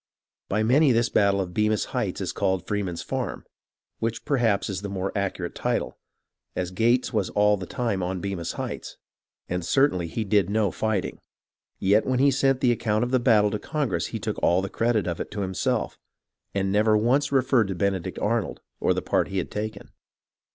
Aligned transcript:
By 0.49 0.63
many 0.63 0.91
this 0.91 1.09
battle 1.09 1.39
of 1.41 1.53
Bemis 1.53 1.85
Heights 1.93 2.21
is 2.21 2.31
called 2.31 2.65
Free 2.65 2.81
man's 2.81 3.03
Farm, 3.03 3.45
which 3.99 4.25
perhaps 4.25 4.67
is 4.67 4.81
the 4.81 4.89
more 4.89 5.15
accurate 5.15 5.53
title, 5.53 5.95
as 6.55 6.71
Gates 6.71 7.13
was 7.13 7.29
all 7.29 7.55
the 7.55 7.67
time 7.67 8.01
on 8.01 8.19
Bemis 8.19 8.53
Heights, 8.53 8.97
and 9.47 9.63
certainly 9.63 10.07
he 10.07 10.23
did 10.23 10.49
no 10.49 10.71
fighting; 10.71 11.19
yet 11.77 12.03
when 12.07 12.17
he 12.17 12.31
sent 12.31 12.61
the 12.61 12.71
account 12.71 13.03
of 13.03 13.11
the 13.11 13.19
battle 13.19 13.51
to 13.51 13.59
Congress 13.59 14.07
he 14.07 14.17
took 14.17 14.39
all 14.41 14.63
the 14.63 14.69
credit 14.69 15.05
of 15.05 15.19
it 15.21 15.29
to 15.29 15.43
him 15.43 15.53
self, 15.53 15.99
and 16.55 16.71
never 16.71 16.97
once 16.97 17.31
referred 17.31 17.67
to 17.67 17.75
Benedict 17.75 18.17
Arnold 18.17 18.59
or 18.79 18.95
the 18.95 19.03
part 19.03 19.27
he 19.27 19.37
had 19.37 19.51
taken. 19.51 19.91